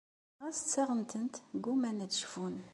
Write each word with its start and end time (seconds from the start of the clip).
Ɣas 0.43 0.57
ttaɣen-tent 0.59 1.35
ggumman 1.61 2.03
ad 2.03 2.11
cfun. 2.23 2.55